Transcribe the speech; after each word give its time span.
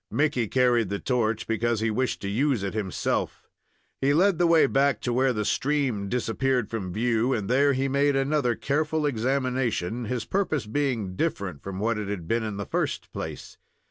Mickey 0.09 0.47
carried 0.47 0.89
the 0.89 0.97
torch, 0.97 1.45
because 1.45 1.79
he 1.79 1.91
wished 1.91 2.23
to 2.23 2.27
use 2.27 2.63
it 2.63 2.73
himself. 2.73 3.45
He 4.01 4.15
led 4.15 4.39
the 4.39 4.47
way 4.47 4.65
back 4.65 4.99
to 5.01 5.13
where 5.13 5.31
the 5.31 5.45
stream 5.45 6.09
disappeared 6.09 6.71
from 6.71 6.91
view, 6.91 7.33
and 7.33 7.47
there 7.47 7.73
he 7.73 7.87
made 7.87 8.15
another 8.15 8.55
careful 8.55 9.05
examination, 9.05 10.05
his 10.05 10.25
purpose 10.25 10.65
being 10.65 11.15
different 11.15 11.61
from 11.61 11.77
what 11.77 11.99
it 11.99 12.07
had 12.07 12.27
been 12.27 12.41
in 12.41 12.57
the 12.57 12.65
first 12.65 13.13
place. 13.13 13.57